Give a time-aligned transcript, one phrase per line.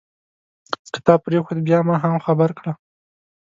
[0.93, 2.71] که تا پرېښود بیا ما هم خبر کړه.